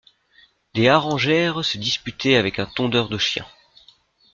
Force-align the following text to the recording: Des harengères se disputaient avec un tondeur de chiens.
Des 0.73 0.87
harengères 0.87 1.63
se 1.63 1.77
disputaient 1.77 2.35
avec 2.35 2.57
un 2.57 2.65
tondeur 2.65 3.07
de 3.07 3.19
chiens. 3.19 3.45